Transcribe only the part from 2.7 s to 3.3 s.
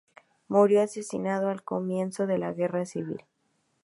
Civil.